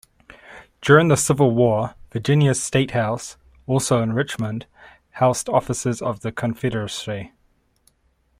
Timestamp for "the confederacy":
6.21-7.33